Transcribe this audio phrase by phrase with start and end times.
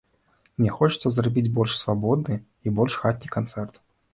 [0.61, 3.73] Мне хочацца зрабіць больш свабодны і больш хатні канцэрт.